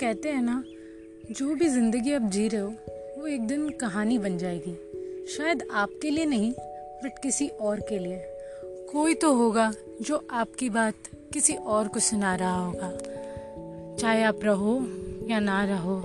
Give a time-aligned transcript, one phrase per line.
[0.00, 0.64] कहते हैं ना,
[1.30, 2.68] जो भी ज़िंदगी आप जी रहे हो,
[3.18, 4.74] वो एक दिन कहानी बन जाएगी।
[5.26, 6.52] शायद आपके लिए नहीं,
[7.04, 8.20] बट किसी और के लिए।
[8.92, 9.72] कोई तो होगा
[10.02, 10.94] जो आपकी बात
[11.32, 12.90] किसी और को सुना रहा होगा।
[13.96, 14.78] चाहे आप रहो
[15.28, 16.02] या ना रहो,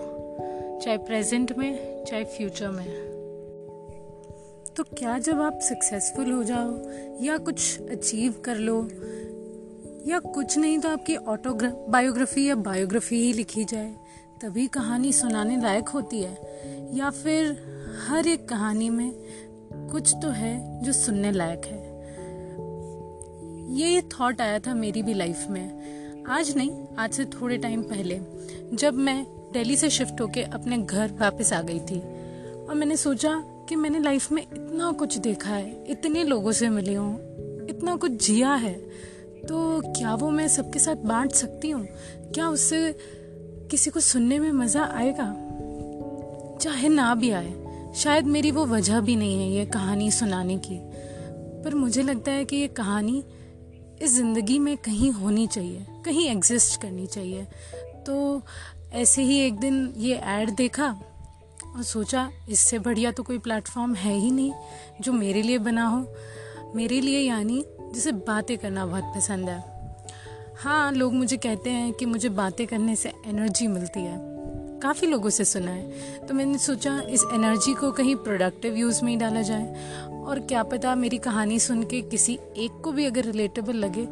[0.83, 3.11] चाहे प्रेजेंट में, चाहे फ्यूचर में।
[4.77, 8.81] तो क्या जब आप सक्सेसफुल हो जाओ या कुछ अचीव कर लो
[10.07, 13.95] या कुछ नहीं तो आपकी ऑटोग्राफ बायोग्राफी या बायोग्राफी ही लिखी जाए।
[14.41, 16.37] तभी कहानी सुनाने लायक होती है।
[16.93, 17.63] या फिर
[18.07, 19.11] हर एक कहानी में
[19.73, 21.91] कुछ तो है जो सुनने लायक है।
[23.73, 25.81] ये थॉट आया था मेरी भी लाइफ में।
[26.27, 28.21] आज नहीं, आज से थोड़े टाइम पहले,
[28.73, 31.99] जब मैं दिल्ली से शिफ्ट होके अपने घर वापस आ गई थी।
[32.65, 36.93] और मैंने सोचा कि मैंने लाइफ में इतना कुछ देखा है, इतने लोगों से मिली
[36.93, 37.15] हूँ,
[37.69, 38.91] इतना कुछ जिया है।
[39.41, 41.87] तो क्या वो मैं सबके साथ बांट सकती हूँ?
[42.33, 42.95] क्या उससे
[43.71, 45.33] किसी को सुनने में मज़ा आएगा?
[46.61, 47.53] चाहे ना भी आए।
[47.95, 50.79] शायद मेरी वो वजह भी नहीं है ये कहानी सुनाने की।
[51.63, 53.23] पर मुझे लगता है कि ये कहानी
[54.01, 57.47] इस ज़िंदगी में कहीं होनी चाहिए, कहीं एग्जिस्ट करनी चाहिए।
[58.05, 58.41] तो
[58.93, 60.87] ऐसे ही एक दिन ये ऐड देखा
[61.75, 64.51] और सोचा, इससे बढ़िया तो कोई प्लेटफॉर्म है ही नहीं
[65.01, 66.05] जो मेरे लिए बना हो।
[66.75, 67.63] मेरे लिए यानी
[67.93, 69.63] जिसे बातें करना बहुत पसंद है।
[70.57, 74.17] हाँ लोग मुझे कहते हैं कि मुझे बातें करने से एनर्जी मिलती है।
[74.81, 79.11] काफ़ी लोगों से सुना है। तो मैंने सोचा, इस एनर्जी को कहीं प्रोडक्टिव यूज़ में
[79.11, 83.23] ही डाला जाए। और क्या पता मेरी कहानी सुन के किसी एक को भी अगर
[83.23, 84.05] रिलेटेबल लगे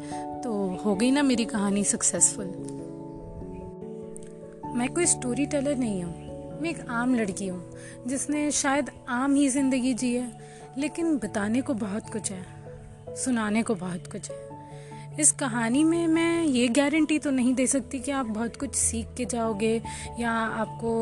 [0.44, 0.52] तो
[0.84, 2.46] हो गई ना मेरी कहानी सक्सेसफुल
[4.76, 7.62] मैं कोई स्टोरी टेलर नहीं हूँ। मैं एक आम लड़की हूँ,
[8.06, 10.30] जिसने शायद आम ही ज़िंदगी जी है,
[10.78, 12.59] लेकिन बताने को बहुत कुछ है।
[13.16, 14.48] सुनाने को बहुत कुछ है।
[15.20, 19.06] इस कहानी में मैं ये गारंटी तो नहीं दे सकती कि आप बहुत कुछ सीख
[19.16, 19.74] के जाओगे
[20.20, 20.92] या आपको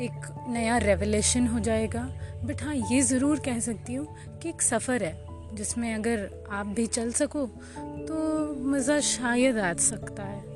[0.00, 2.02] एक नया रेवलेशन हो जाएगा।
[2.44, 5.16] बट हाँ ये ज़रूर कह सकती हूँ कि एक सफ़र है,
[5.54, 7.46] जिसमें अगर आप भी चल सको
[7.76, 10.55] तो मज़ा शायद आ सकता है।